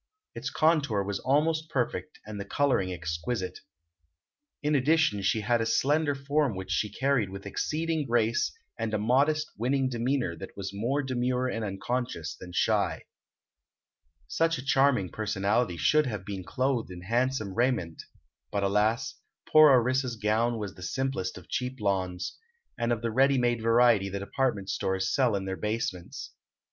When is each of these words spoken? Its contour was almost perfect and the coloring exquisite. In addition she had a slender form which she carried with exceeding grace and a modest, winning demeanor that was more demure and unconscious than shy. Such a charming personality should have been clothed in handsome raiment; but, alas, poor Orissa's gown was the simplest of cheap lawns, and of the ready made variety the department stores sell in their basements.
Its 0.33 0.49
contour 0.49 1.03
was 1.03 1.19
almost 1.19 1.69
perfect 1.69 2.19
and 2.25 2.39
the 2.39 2.43
coloring 2.43 2.91
exquisite. 2.91 3.59
In 4.63 4.73
addition 4.73 5.21
she 5.21 5.41
had 5.41 5.61
a 5.61 5.65
slender 5.67 6.15
form 6.15 6.55
which 6.55 6.71
she 6.71 6.91
carried 6.91 7.29
with 7.29 7.45
exceeding 7.45 8.07
grace 8.07 8.51
and 8.79 8.95
a 8.95 8.97
modest, 8.97 9.51
winning 9.59 9.89
demeanor 9.89 10.35
that 10.37 10.57
was 10.57 10.73
more 10.73 11.03
demure 11.03 11.47
and 11.47 11.63
unconscious 11.63 12.35
than 12.35 12.51
shy. 12.51 13.03
Such 14.27 14.57
a 14.57 14.65
charming 14.65 15.09
personality 15.09 15.77
should 15.77 16.07
have 16.07 16.25
been 16.25 16.43
clothed 16.43 16.89
in 16.89 17.03
handsome 17.03 17.53
raiment; 17.53 18.01
but, 18.51 18.63
alas, 18.63 19.19
poor 19.47 19.69
Orissa's 19.69 20.15
gown 20.15 20.57
was 20.57 20.73
the 20.73 20.81
simplest 20.81 21.37
of 21.37 21.47
cheap 21.47 21.79
lawns, 21.79 22.39
and 22.75 22.91
of 22.91 23.03
the 23.03 23.11
ready 23.11 23.37
made 23.37 23.61
variety 23.61 24.09
the 24.09 24.17
department 24.17 24.67
stores 24.71 25.13
sell 25.13 25.35
in 25.35 25.45
their 25.45 25.57
basements. 25.57 26.31